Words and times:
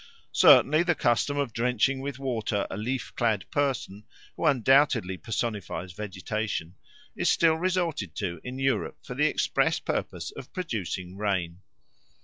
Certainly 0.33 0.81
the 0.81 0.95
custom 0.95 1.37
of 1.37 1.53
drenching 1.53 1.99
with 2.01 2.17
water 2.17 2.65
a 2.71 2.75
leaf 2.75 3.13
clad 3.15 3.45
person, 3.51 4.03
who 4.35 4.47
undoubtedly 4.47 5.15
personifies 5.15 5.93
vegetation, 5.93 6.73
is 7.15 7.29
still 7.29 7.53
resorted 7.57 8.15
to 8.15 8.41
in 8.43 8.57
Europe 8.57 8.97
for 9.03 9.13
the 9.13 9.27
express 9.27 9.77
purpose 9.79 10.31
of 10.31 10.51
producing 10.53 11.17
rain. 11.17 11.59